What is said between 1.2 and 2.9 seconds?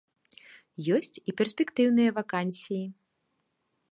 і перспектыўныя вакансіі.